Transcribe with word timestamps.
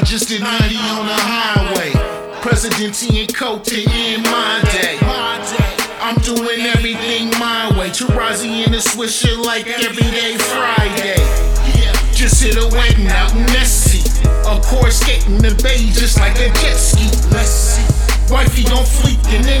to 0.00 0.38
90 0.38 0.44
on 0.44 1.06
the 1.06 1.12
highway. 1.12 1.92
Presidente 2.40 3.20
and 3.20 3.34
Cote 3.34 3.72
in 3.72 4.22
my 4.22 4.60
day. 4.72 4.96
I'm 6.00 6.16
doing 6.22 6.60
everything 6.64 7.28
my 7.38 7.68
way. 7.78 7.90
Tarazi 7.90 8.64
in 8.64 8.72
the 8.72 8.78
swisher 8.78 9.36
like 9.44 9.66
everyday 9.66 10.38
Friday. 10.38 11.20
Just 12.14 12.42
hit 12.42 12.56
a 12.56 12.74
wedding 12.74 13.06
out 13.08 13.32
in 13.36 13.44
Nessie. 13.52 14.00
Of 14.48 14.62
course, 14.64 15.00
skating 15.00 15.38
the 15.38 15.54
bay 15.62 15.90
just 15.92 16.18
like 16.18 16.36
a 16.36 16.48
jet 16.48 16.76
ski. 16.76 17.04
Wifey 18.32 18.64
on 18.72 18.84
fleek 18.84 19.20
in 19.28 19.42
the 19.42 19.60